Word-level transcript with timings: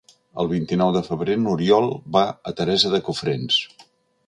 El 0.43 0.47
vint-i-nou 0.53 0.93
de 0.95 1.03
febrer 1.07 1.35
n'Oriol 1.41 1.91
va 2.17 2.25
a 2.53 2.57
Teresa 2.63 2.95
de 2.97 3.05
Cofrents. 3.11 3.63